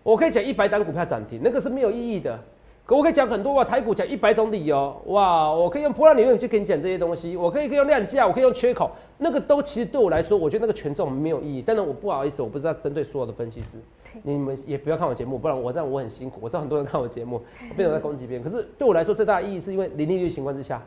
[0.04, 2.38] 我可以讲一百档股票涨停，那个是没有意义的。
[2.86, 11.62] 可我可以讲很多哇，台股讲一百种理由哇，我可以用波浪理论去跟你讲这些东西，我可以可以用量价，我可以用缺口，那个都其实对我来说，我觉得那个权重没有意义。
[11.62, 13.78] 当然我不好意思，我不知道针对所有的分析师，
[14.22, 16.39] 你们也不要看我节目，不然我这样我很辛苦。
[16.41, 20.82] 我知道很多人看我节目，我变成在攻击别人，可是对我来说最大的意义是因为零利率情况之下，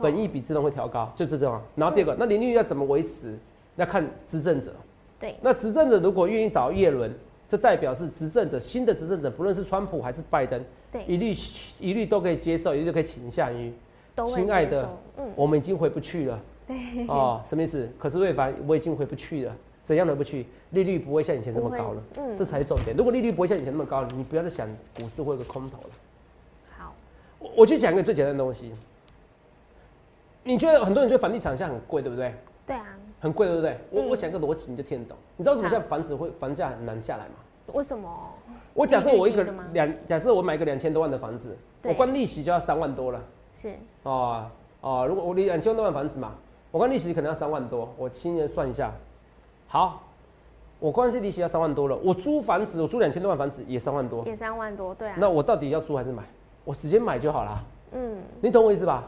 [0.00, 1.62] 本益比自动会调高，就是这样。
[1.74, 3.38] 然后第二个，那零利率要怎么维持？
[3.76, 4.72] 要看执政者。
[5.18, 7.14] 对，那执政者如果愿意找叶伦，
[7.52, 11.34] 这代表是执政者新的执政者，不论是川普还是拜登，对，一律
[11.78, 13.70] 一律都可以接受，一律都可以倾向于。
[14.34, 14.88] 亲爱的，
[15.18, 16.40] 嗯，我们已经回不去了。
[16.66, 17.86] 对，哦，什么意思？
[17.98, 19.54] 可是瑞凡，我已经回不去了。
[19.84, 20.46] 怎样回不去？
[20.70, 22.96] 利率不会像以前那么高了，嗯这才是重点。
[22.96, 25.90] 如果利率不会像以前那么高，你不要再想股市会有个空头了。
[26.78, 26.94] 好，
[27.38, 28.72] 我我去讲一个最简单的东西。
[30.42, 32.34] 你觉得很多人觉得房地产现在很贵，对不对？
[32.66, 33.78] 对啊，很贵，对不对？
[33.90, 35.16] 我嗯我讲一个逻辑，你就听得懂。
[35.36, 37.34] 你知道为什么好现在房子会房价很难下来吗？
[37.72, 38.10] 为什么？
[38.74, 43.22] 我假设我一个两，假设我买个两千多万的房子，我光利息就要三万多了。
[43.54, 44.44] 是哦
[44.80, 46.32] 哦，如果我两千多万房子嘛，
[46.72, 48.92] 我光利息可能要三万多，我亲人算一下，
[49.68, 50.02] 好，
[50.80, 55.14] 我光是利息要三万多了，我租房子，我租两千多万房子也三万多，也三万多，对啊。
[55.16, 56.24] 那我到底要租还是买？
[56.64, 59.04] 我直接买就好了，嗯你懂我意思吧？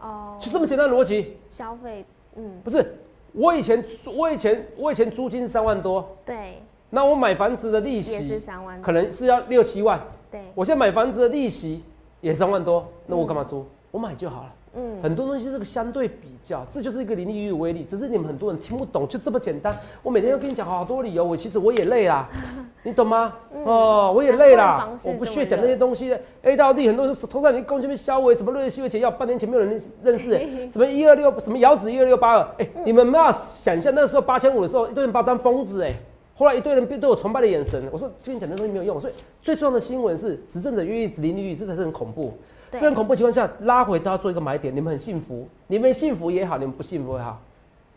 [0.00, 2.04] 哦，就这么简单的逻辑，消费，
[2.36, 2.94] 嗯不是？
[3.32, 11.82] 我以前我以前我以前租金三万多，对，那我买房子的利也是息三万，可能是要六七万，对，我现在买房子的利息
[12.20, 13.66] 也三万多，那我干嘛租？
[13.90, 14.54] 我买就好了。
[14.74, 15.02] 嗯。
[15.02, 19.76] 很多东西是个相对比较，这就是一个零利率的威力，只是你们很多人听不懂，就这么简单。
[20.02, 22.28] 我每天都跟你讲好多理由，我其实我也累啦，
[22.82, 23.34] 你懂吗？
[23.64, 26.08] 哦，我也累啦我不屑讲那些东西。
[26.08, 26.20] 的。
[26.42, 35.92] A 到 D 很多人是头上你贡献被销毁，什么瑞士西维解药，半年前没有人认认识、欸， 什么一二六，什么姚子一二六八二，哎，你们没有想象那时候八千五的时候，一堆人把我当疯子哎、
[36.34, 42.32] 后来一堆人对我崇拜的眼神，我说跟你讲的东西没有用，所以最重要的新闻是执政者愿意零利率，这才是很恐怖。
[42.70, 47.40] 对这种恐怖情况下，拉回都要做一个买点，你们很幸福，你们幸福也好，你们不幸福也好，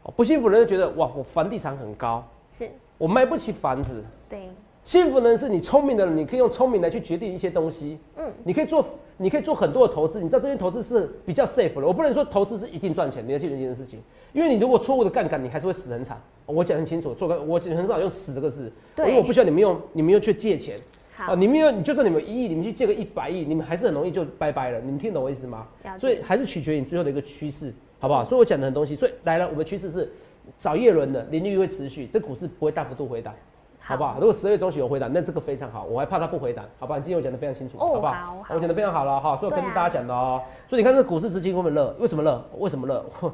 [0.04, 4.04] 哦不幸福的人就觉得哇，我房地产很高，是，我买不起房子。
[4.30, 4.50] 对，
[4.84, 7.98] 幸福的人是你聪明的人，你可以用聪明来去决定一些东西。
[8.16, 8.86] 嗯，你可以做，
[9.18, 10.20] 你可以做很多的投资。
[10.20, 11.86] 你知道这些投资是比较 safe 的。
[11.86, 14.00] 我不能说投资是一定赚钱，你要记得一件事情，
[14.34, 16.18] 因为你如果错误的杠杆，你还是会死很惨。
[16.46, 20.80] 我讲得很清楚，做个我很少用死这个字，因为我不需要你们用，你们用去借钱。
[21.22, 24.80] 好哦，，你们就算你们一亿，你们去借个一百亿，你们还是很容易就拜拜了。
[24.80, 25.68] 你们听懂我意思吗？
[26.00, 28.26] 所以还是取决于你最后的一个趋势，好不好？
[28.26, 30.12] 所以我讲的很多东西，所以来了，我们的趋势是
[30.58, 33.34] 找叶轮的零利率会持续，这股市不会大幅度回档，
[33.80, 34.18] 好不好？
[34.20, 36.96] 如果十月中旬有回档，那这个非常好，我还怕它不回档，好吧？
[37.00, 38.14] 今天我讲的非常清楚，哦好不好？
[38.14, 41.96] 好好我讲的非常好了哈，所以我跟大家讲的哦、所以你看这个股市资金会不会热？
[42.00, 42.44] 为什么热？
[42.58, 43.06] 为什么热？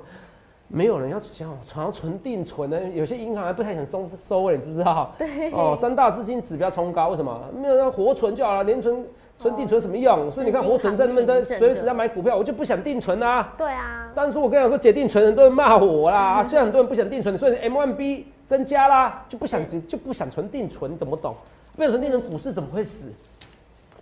[0.69, 5.13] 没有人要想想要存定存的，有些银行还不太想收收尾，你知不知道？
[5.17, 5.51] 对。
[5.51, 7.39] 哦，三大资金指标冲高，为什么？
[7.57, 9.05] 没有让活存就好了，连存
[9.39, 10.31] 存定存有什么用？
[10.31, 13.53] 所以你看活存在那边行情的，随时要买股票，我就不想定存啊。
[13.57, 21.33] 对啊，当初我跟你讲说解定存，很多人骂我啦， 现在很多人不想定存，所以 M1B 增加啦，就不想就不想存定存，懂不懂？
[21.75, 23.11] 不想存定存，股市怎么会死？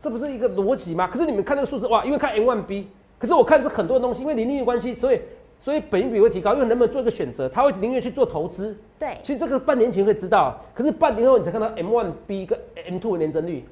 [0.01, 1.07] 这不是一个逻辑吗？
[1.11, 2.85] 可是你们看那个数字，哇，因为看 M1B，
[3.19, 5.19] 可是我看是很多东西，因为零利率关系，所以
[5.59, 8.75] 所以本益比会提高，因为人们做一个选择，他会宁愿去做投资。
[8.99, 13.65] 对，其实这个半年前会知道，可是半年后你才看到 M1B 跟 M2 的年增率。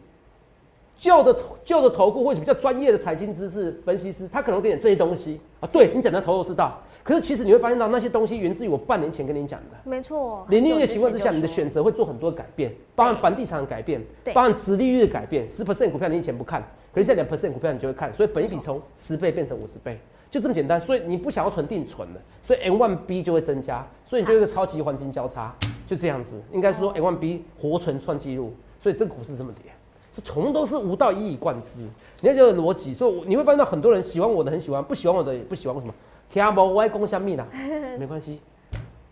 [0.96, 6.80] 旧的旧的投顾或者比较专业的财经知识分析师，他可能会跟你讲这些东西啊，对你讲的头头是道。
[7.04, 9.78] 可是其实你会发现到那些东西源自于我半年前跟你讲的。
[9.84, 10.46] 没错。
[10.50, 14.02] 零利率的情况之下，你的选择会做很多改变，包含房地产的改变，
[14.34, 15.50] 包含殖利率的改变。
[15.50, 16.62] 十 percent 股票你以前不看，
[16.93, 20.00] 可是现在两 percent 股票你就会看，所以本益比从十倍变成五十倍，
[20.34, 20.82] 就这么简单。
[20.82, 25.54] 所以你不想要存定存了，所以 N one B 就会增加，所以你就一个超级黄金交叉，
[25.86, 26.41] 就这样子。
[26.52, 29.72] 应该说 N one B 活存创纪录，所以这个股市这么跌，
[30.12, 31.82] 这从都是无到一以贯之。
[32.22, 35.93] 你要这个逻辑，所以你会发现到很多人喜欢我的很喜欢，不喜欢我的也不喜欢，为什么？
[36.32, 37.46] 听不我爱攻下密啦，
[38.00, 38.41] 没关系，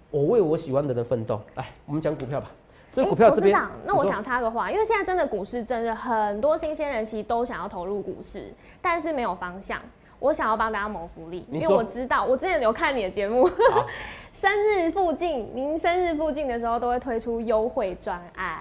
[0.10, 1.40] 我为我喜欢的人奋斗。
[1.54, 2.50] 来，我们讲股票吧。
[2.92, 9.80] 所以股票这边那我想插个话，因为现在真的股市真的很多新鲜人其实都想要投入股市，但是没有方向。
[10.22, 13.50] 我想要帮大家谋福利，因为我知道，我之前有看你的节目，
[14.32, 18.56] 生日附近，您生日附近的时候都会推出优惠专案，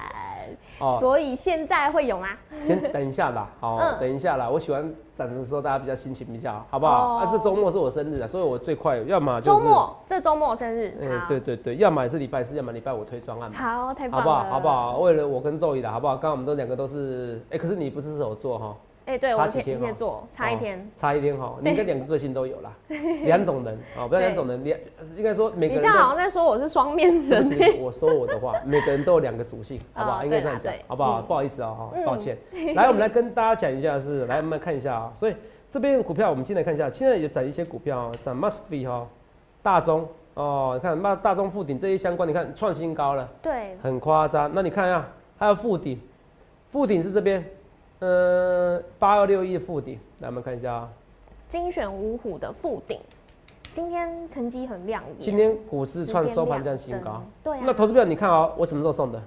[0.80, 2.28] 哦，所以现在会有吗？
[2.48, 4.48] 先等一下吧， 好，嗯等一下啦。
[4.48, 6.92] 我喜欢展的时候，大家比较心情比较好，好不好？
[6.92, 14.44] 哦啊，这周末是我生日啊，所以我最快要么就是，周末，这周末我生日，嗯，好，对对对，要么是礼拜四，要么礼拜五推专案嘛，好，太棒了，好不好？
[14.54, 14.66] 好不？
[14.66, 14.98] 好？
[15.00, 16.14] 为了我跟周怡的好不好？
[16.14, 18.74] 刚刚我们都两个都是，哎，可是你不是射手座哈，
[19.10, 22.72] 哎，对我天差几天哦天蝎座，差一哦天，差一天哈，你应该两个个性都有啦，
[23.26, 24.78] 两种人啊，不要两种人，两
[25.16, 27.44] 应该说每个人都你这样好像在说我是双面人
[27.80, 30.20] 我说我的话，每个人都有两个属性，好不好？
[30.20, 31.20] 哦应该这样讲好不好？
[31.20, 32.38] 嗯不好意思啊，哈嗯抱歉。
[32.76, 35.10] 来，我们来跟大家讲一下是，来我们来看一下啊。
[35.12, 35.34] 所以
[35.68, 39.04] 这边股票我们进来看一下，现在有涨一些股票哦，涨 Must be 哈，
[39.60, 44.48] 大中哦，你看那大中附顶这些相关，你看创新高了，对，很夸张。
[44.54, 45.04] 那你看一下，
[45.36, 46.00] 还有附顶，
[46.70, 47.44] 附顶是这边，
[48.00, 50.90] 嗯，八二六一的附顶，来我们看一下啊。
[51.48, 52.98] 精选五虎的附顶，
[53.72, 57.22] 今天成绩很亮眼，今天股市创收盘价新高。
[57.44, 59.20] 对啊，那投资票你看哦，我什么时候送的？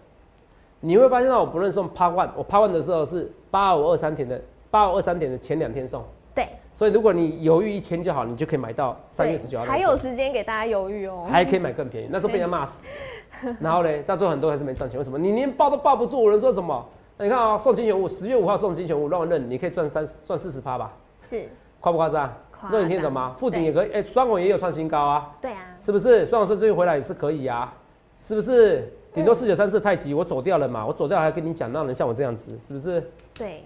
[0.79, 11.27] 你会发现到我不论送 Part One，我 Part One 的时候是八五二三点的八五二三点的前两天送，对，所以如果你犹豫一天就好，你就可以买到三月十九号，还有时间给大家犹豫哦。
[11.29, 12.83] 还可以买更便宜，那时候被人家骂死。
[13.61, 15.19] 然后呢，到最后很多人还是没赚钱，为什么？
[15.19, 16.83] 你连抱都抱不住，我能说什么？
[17.17, 21.47] 那你看啊、送金选五，十月五号送金选物，让我认，你可以赚三赚四十趴吧，是，
[21.79, 22.33] 夸不夸张？
[22.51, 23.29] 夸那你听得懂吗？
[23.29, 25.35] 张富鼎也可以，哎、双红也有创新高啊。
[25.39, 26.25] 对啊，是不是？
[26.25, 27.73] 双手顺最近回来也是可以啊，
[28.17, 28.91] 是不是？
[29.13, 33.11] 顶多四九三四太极，我走掉了嘛，我走掉还跟你讲，那人像我这样子，是不是？
[33.33, 33.63] 对，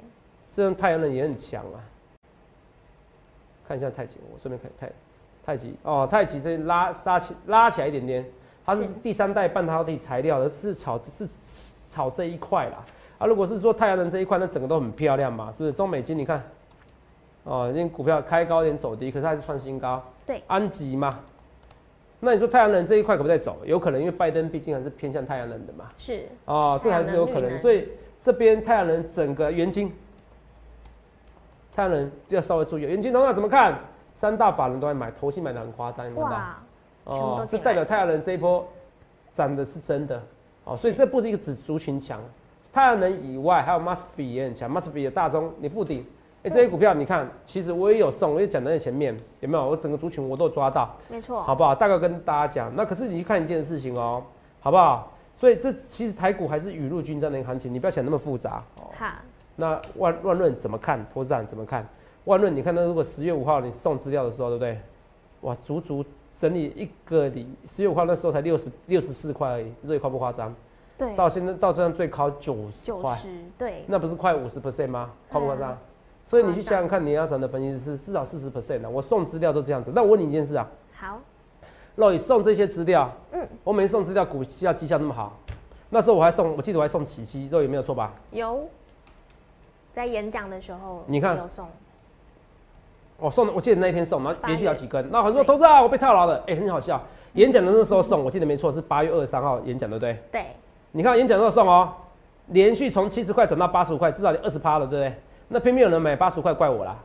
[0.51, 1.79] 这样太阳能也很强啊。
[3.65, 4.93] 看一下太极，我顺便看太
[5.45, 8.25] 太极哦，太极这拉拉起拉起来一点点，
[8.65, 11.25] 它是是第三代半导体材料的，是炒是
[11.89, 12.83] 炒这一块啦。
[13.17, 15.71] 啊，如果是说太阳能这一块，那整个都很漂亮嘛，是不是？
[15.73, 16.43] 中美金你看，
[17.43, 20.03] 哦，因为股票开高一点走低，可是还是创新高。
[20.25, 21.09] 对安吉嘛。
[22.19, 23.57] 那你说太阳能这一块可不可以走？
[23.63, 25.85] 有可能，因为拜登毕竟还是偏向太阳能的嘛。
[25.97, 27.87] 是哦，这还是有可能，能所以
[28.21, 29.91] 这边太阳能整个元金，
[31.75, 32.81] 太阳能就要稍微注意。
[32.81, 33.79] 元金的话怎么看？
[34.13, 36.39] 三大法人都在买，投信买的很夸张，有没有看到？
[36.39, 38.67] 哇，全部都这代表太阳能这一波
[39.31, 40.19] 涨的是真的
[40.63, 42.19] 哦，所以这不是一个指族群强，
[42.71, 46.05] 太阳能以外还有 Must-Be 也很强，Must-Be 的大中你附顶，
[46.43, 49.69] 哎、这些股票你看，其实我也有送，我也讲在前面，有没有？
[49.69, 50.95] 我整个族群我都有抓到。
[51.09, 51.73] 没错，好不好？
[51.73, 54.23] 大概跟大家讲，那可是你去看一件事情哦，
[54.59, 55.11] 好不好？
[55.35, 58.89] 所以这其实台股还是雨露均沾的一个行情，你不要想那么复杂哦。
[58.97, 59.07] 好，
[59.55, 61.05] 那万万润怎么看？
[61.13, 61.87] 投资人怎么看？
[62.25, 64.79] 万润，你看到如果十月五号你送资料的时候，对不对？
[65.41, 66.03] 哇，足足
[66.35, 70.53] 整理一个礼，十月五号那时候才六十六十四块而已，这夸不夸张？
[70.97, 75.11] 对，到现在到这样最高九十块，九十，对，那不是快五十 percent 吗？
[75.29, 75.71] 夸不夸张？
[75.73, 75.77] 嗯
[76.29, 79.93] 所以你去想想看，你要找的分析师至少四十 percent 的，我送资料都这样子。
[79.95, 81.21] 那我问你一件事啊，好，
[81.95, 85.37] 若你送这些资料，嗯，我每次送资料，股价绩效那么好，
[85.89, 88.11] 那时候我还送，我记得我还送奇迹，肉有没有错吧？
[88.31, 88.67] 有，
[89.93, 91.37] 在演讲的时候，你看。
[91.37, 91.65] 有送，
[93.19, 97.01] 我送的，我记得那一天送，然后连续好几根，那很多投资啊，我被套牢了，哎、很好笑。
[97.35, 100.19] 演讲的那时候送，我记得没错是八月二十三号演讲，对不对？
[100.29, 100.45] 对，
[100.97, 101.93] 你看演讲的时候送哦，
[102.47, 105.13] 连续从七十块涨到八十五块，至少你二十趴了，对不对？
[105.47, 106.97] 那偏偏有人买八十块，怪我啦。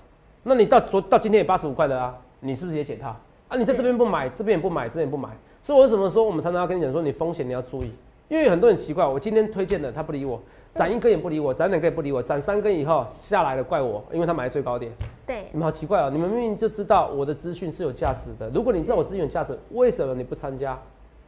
[0.44, 3.14] 那你到昨到今天也八十五块的啊，你是不是也解套
[3.48, 3.56] 啊？
[3.58, 5.28] 你在这边不买，这边也不买，这边也不买，
[5.62, 7.92] 所以我为什么说我们常常要跟你讲说，你风险你要注意，
[8.28, 10.40] 因为很多人奇怪，我今天推荐的他不理我，
[10.74, 14.90] 涨一根也不理我，涨两根也不理我，涨三根以后下来了怪我，因为他买在最高点。
[15.26, 18.48] 对，你们好奇怪哦，你们明明就知道我的资讯是有价值的。
[18.54, 20.80] 如果你知道我资讯有价值，为什么你不参加？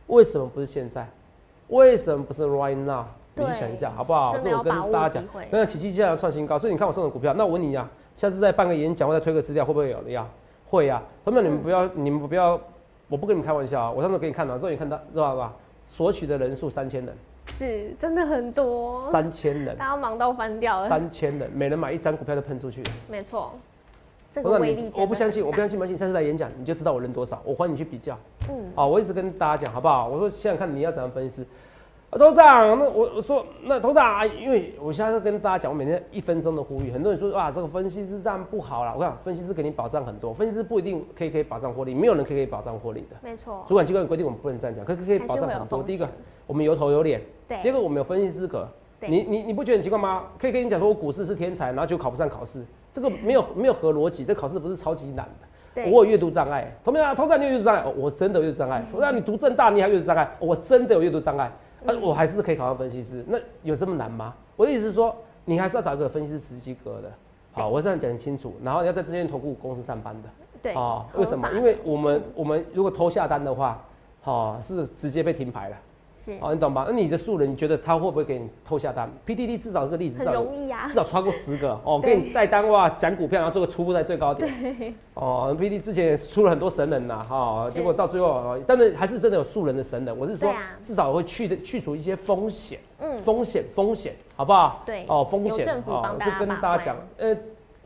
[0.07, 1.07] 为什么不是现在？
[1.69, 3.05] 为什么不是 right now？
[3.37, 4.33] 你去想一下好不好？
[4.35, 10.27] 真的所以我跟大家讲那奇迹现在创新高，所以你看我送的股票，那我问你啊，下次再办个演讲我再推个资料，会不会有的呀？
[10.71, 11.03] 会呀、啊。
[11.25, 12.61] 同学们，你们不要，你们不要，
[13.09, 13.91] 我不跟你们开玩笑啊！
[13.91, 15.53] 我上次给你看了，之后你看到知道吧？
[15.89, 17.15] 索取的人数三千人，
[17.49, 22.93] 是真的很多，三千人，大家忙到翻掉了，三千人，每人买一张股票就喷出去了。
[23.11, 23.53] 没错，
[24.43, 28.19] 这我让你个威力真，的我不相信，我不相信，不相信，下次来演讲你就知道我人多少，我欢迎你去比较。
[28.49, 30.09] 嗯，好，我一直跟大家讲，好不好？
[30.09, 31.49] 我说想想看你要怎样分析师。
[32.11, 38.95] 啊头长，那我我说那头长啊，因为我现在跟大家讲，我每天一分钟的呼吁，很多人说哇，这个分析师这样不好啦。
[38.97, 43.17] 我讲分析师给你保障很多，分析师不一定可以可以保障获利，没有人可以可以保障获利的。
[43.23, 45.83] 没错，主管机关规定我们不能这样讲，可可可以保障很多。
[45.83, 46.09] 第一个，
[46.47, 48.69] 我们有头有脸；第二对，个，我们有分析资格。
[49.01, 50.23] 对你你你不觉得很奇怪吗？
[50.39, 55.47] 可以跟你讲说我股市是天才，然后就考不上考试，这个没有没有合逻辑，这考试不是超级难的。
[55.75, 58.85] 对，我有阅读障碍，同学啊，同学你有阅读障碍，哦我真的有阅读障碍。
[58.93, 61.51] 我让你读正大，你还有阅读障碍，哦我真的有阅读障碍，
[61.85, 64.33] 啊，我还是可以考上分析师，那有这么难吗？
[64.55, 67.11] 我的意思是说，你还是要找一个分析师职级格的。
[67.51, 70.29] 好，我这样讲很清楚，然后你要在这间投顾公司上班的。
[70.63, 71.51] 对，哦，合为什么？
[71.53, 73.83] 因为我们我们如果偷下单的话，
[74.23, 75.77] 哦，是直接被停牌了。
[76.25, 76.87] 是哦，你懂吗？
[76.89, 84.51] 那你的素人，你觉得他会不会给你偷下单？PDD 至少这个例子，至很少容易啊至，少超过十个哦，对给你带单哇，讲股票，然后做个初步在最高点。
[85.15, 90.19] 哦，PDD 之前也出了很多神人呐，哈，是结果到最后，哦但是还是真的有素人的神人。
[90.19, 94.83] 我是说啊，至少会去的去除一些风险，嗯，风险风险，好不好？
[94.87, 97.37] 对哦，风险哦就跟大家讲，呃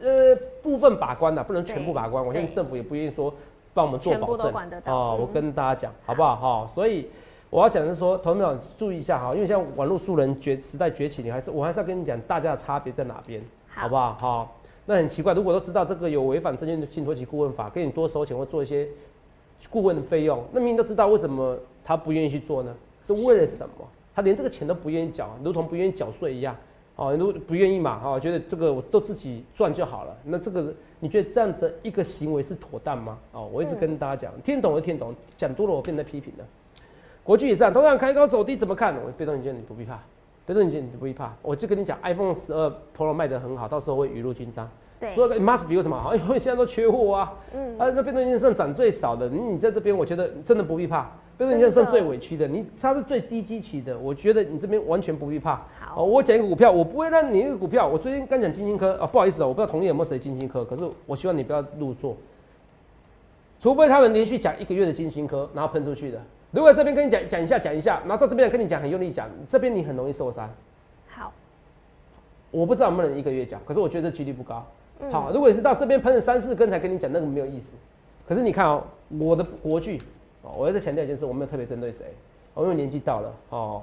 [0.01, 2.25] 呃，部分把关呐，不能全部把关。
[2.25, 3.35] 我相信政府也不愿意说
[3.75, 5.17] 帮我们做保证管得到哦。
[5.21, 6.37] 我嗯跟大家讲，好不好？
[6.37, 7.09] 哈，所以。
[7.51, 13.43] 我要讲的是说，投资者注意一下哈，因为像网络素人崛时代崛起，你还是我还是要跟你讲大家的差别在哪边。
[13.71, 14.17] 好不好？
[14.19, 14.57] 好，
[14.87, 18.89] 那很奇怪，如果都知道这个有违反证券信托及顾问法，给你多收钱或做一些
[19.71, 22.75] 顾问的费用，那明明都知道为什么他不愿意去做呢？
[23.05, 23.87] 是为了什么？
[24.15, 26.57] 他连这个钱都不愿意缴，如同不愿意缴税一样。
[26.97, 28.01] 哦，如不愿意嘛？
[28.05, 30.17] 哦，觉得这个我都自己赚就好了。
[30.25, 33.17] 那这个你觉得这样的一个行为是妥当吗？
[33.31, 36.45] 哦，我一直跟大家讲，听懂了听懂，讲多了我变成批评了。
[37.29, 38.97] 国际也这样，同样开高走低怎么看？
[39.05, 39.99] 我被动元件你不必怕，
[40.47, 41.31] 被动元件你不必怕。
[41.43, 44.67] 我就跟你讲，iPhone 十二 Pro 卖得很好，到时候会雨露均沾。
[44.99, 46.15] 对，所有的 must be 有什么好？
[46.17, 47.35] 因为现在都缺货啊。
[47.53, 51.03] 嗯，啊，那被动元件算涨最少的，你你在这边，我觉得真的不必怕。
[51.37, 55.57] 被动元件算最委屈的，你它是最低基期的，我觉得你这边完全不必怕。
[55.79, 57.87] 好哦，我讲一个股票，我不会让你一个股票。
[57.87, 62.17] 我最近刚讲金星科啊，不好意思哦，我不知道同业有没有谁金星科，可是我希望你不要入座，
[63.61, 66.19] 除非他能连续讲一个月的金星科，然后喷出去的。
[66.51, 70.49] 如果这边跟你讲讲一下讲一下，然后到这边跟你讲很用力讲，这边你很容易受伤。
[71.09, 71.31] 好，
[72.51, 74.65] 我不知道能不能一个月讲，可是我觉得几率不高。
[75.01, 77.75] 嗯好，如果你是到这边喷了三四根才跟你讲，那个没有意思。
[78.27, 78.83] 可是你看哦，
[79.19, 80.01] 我的国剧
[80.43, 82.07] 哦，我要再强调一件事，我没有特别针对谁，
[82.55, 83.83] 哦，因为年纪到了哦，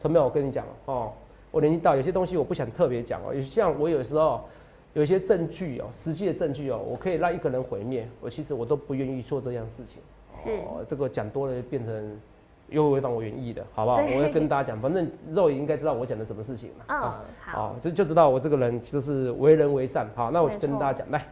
[0.00, 0.24] 同没有？
[0.24, 1.12] 我跟你讲哦，
[1.50, 4.42] 我年纪到，有些东西我不想特别讲哦，有像我有时候
[4.94, 10.00] 有一些证据哦，实际的证据哦，我可以让一个人毁灭，我其实我都不愿意做这样事情。
[10.42, 12.20] 是哦，这个讲多了变成
[12.68, 13.96] 又违反我原意的，好不好？
[13.98, 16.84] 我要跟大家讲，反正肉也应该知道我讲的什么事情嘛。
[16.88, 20.08] 嗯 哦好，哦，就就知道我这个人就是为人为善。
[20.14, 21.26] 好，那我就跟大家讲，来，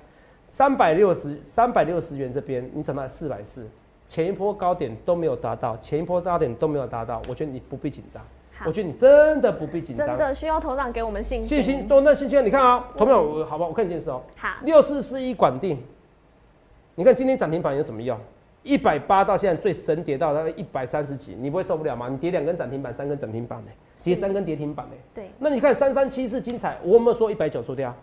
[0.46, 3.68] 三百六十三百六十元这边，你涨到四百四，
[4.06, 8.22] 前一波高点都没有达到，前一波高点都没有达到，我觉得你不必紧张。
[8.56, 10.06] 好我觉得你真的不必紧张。
[10.06, 15.76] 真的需要头长给我们信心信心多，那信心，你看啊，同样我好吧，我看一件事哦，好，六四四一管定，
[16.94, 18.16] 你看今天涨停板有什么用？
[18.64, 22.08] 一百八到现在最神跌到大概一百三十几，你不会受不了吗？
[22.08, 23.70] 你跌两根涨停板，三根涨停板呢、
[24.02, 27.94] 跌三根跌停板呢、对那你看三三七四精彩，我有没有说一百九出掉？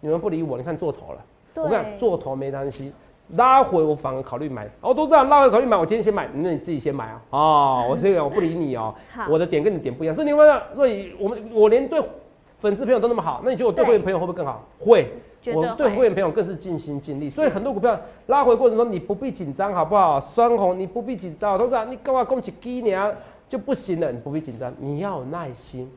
[0.00, 1.24] 你们不理我，你看做头了。
[1.54, 2.92] 我跟你讲，做头没关系，
[3.36, 4.68] 拉回我反而考虑买。
[4.80, 7.22] 哦，都这样拉回考虑买，我今天先买，那你自己先买啊。
[7.30, 8.92] 哦，我这个我不理你哦、
[9.30, 12.02] 我的点跟你点不一样，所以你会发现，若以我们我连对
[12.58, 14.66] 粉丝朋友都那么好，那你觉得我对对会员朋友会不会更好？
[14.80, 15.08] 会。
[15.54, 20.20] 我绝对会员朋友更是尽心尽力，所以很多股票拉回过程中你不必紧张，好不好？
[20.20, 23.16] 双红你不必紧张，董事长你干嘛攻击基年
[23.48, 24.12] 就不行了？
[24.12, 25.90] 你不必紧张，你要有耐心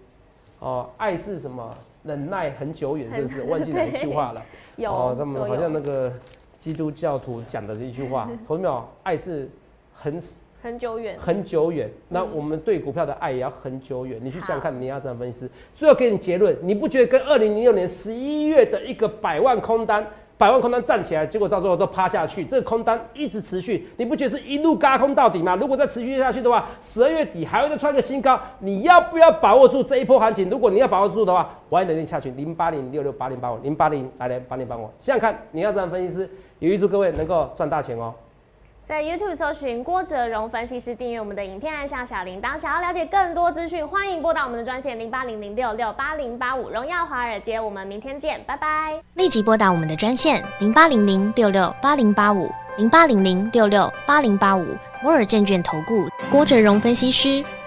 [0.60, 0.90] 哦。
[0.98, 1.76] 爱是什么？
[2.04, 3.44] 忍耐很久远，是不是？
[3.52, 4.42] 忘记哪一句话了？
[4.76, 6.12] 有，哦，他们好像那个
[6.60, 9.50] 基督教徒讲的这一句话， 同志们哦，爱是
[9.94, 10.22] 很
[10.64, 11.90] 很久远，很久远。
[12.08, 14.18] 那嗯我们对股票的爱也要很久远。
[14.24, 20.08] 你去想想看，你要怎样分析师，最后给你结论，你不觉得跟二零零六年十一月的一个百万空单？
[20.38, 25.56] 百万空单站起来，结果到最后都趴下去，这个空单一直持续，你不觉得是一路嘎空到底吗？
[25.58, 30.50] 如果再持续下去的话，十二月底还会再创个新高，你要不要把握住这一波行情？
[30.50, 38.14] 如果你要把握住的话，我还能力下去零八零六六八零八五零八零来来八零八五，想想看，你要这样分析师，也预祝各位能够赚大钱哦。
[38.86, 42.60] 在 YouTube 搜寻郭哲荣分析师，订阅我们的影片，按下小铃铛。
[42.60, 46.70] 想要了解更多资讯，欢迎拨打我们的专线零八零零六六八零八五。
[46.70, 49.02] 荣耀华尔街，我们明天见，拜拜。
[49.14, 54.66] 立即拨打我们的专线零八零零六六八零八五零八零零六六八零八五
[55.02, 57.42] 摩尔证券投顾郭哲荣分析师。